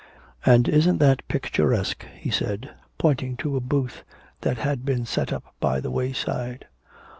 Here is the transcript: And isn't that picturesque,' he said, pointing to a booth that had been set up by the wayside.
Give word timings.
And 0.43 0.67
isn't 0.67 0.97
that 0.97 1.27
picturesque,' 1.27 2.07
he 2.17 2.31
said, 2.31 2.71
pointing 2.97 3.37
to 3.37 3.55
a 3.55 3.59
booth 3.59 4.03
that 4.41 4.57
had 4.57 4.83
been 4.83 5.05
set 5.05 5.31
up 5.31 5.43
by 5.59 5.79
the 5.79 5.91
wayside. 5.91 6.65